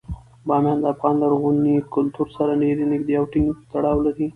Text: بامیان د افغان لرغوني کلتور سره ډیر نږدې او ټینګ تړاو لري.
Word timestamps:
بامیان 0.47 0.77
د 0.81 0.85
افغان 0.93 1.15
لرغوني 1.23 1.75
کلتور 1.95 2.27
سره 2.37 2.59
ډیر 2.61 2.75
نږدې 2.93 3.13
او 3.19 3.25
ټینګ 3.31 3.47
تړاو 3.71 3.97
لري. 4.05 4.27